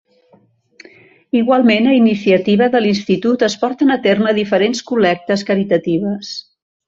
[1.39, 6.33] Igualment a iniciativa de l'institut es porten a terme diferents col·lectes caritatives.